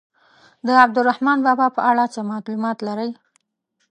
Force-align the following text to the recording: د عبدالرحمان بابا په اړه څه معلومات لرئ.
د 0.65 0.67
عبدالرحمان 0.83 1.37
بابا 1.47 1.67
په 1.75 1.81
اړه 1.89 2.03
څه 2.13 2.19
معلومات 2.31 2.77
لرئ. 2.87 3.11